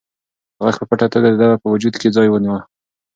[0.63, 2.59] غږ په پټه توګه د ده په وجود کې ځای ونیوه.